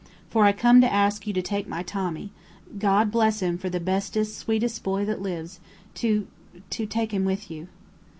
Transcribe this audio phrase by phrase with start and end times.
[0.31, 2.31] For I come to ask you to take my Tommy
[2.79, 5.59] God bless him for the bestest, sweetest boy that lives
[6.01, 6.25] to
[6.71, 7.67] to take him with you."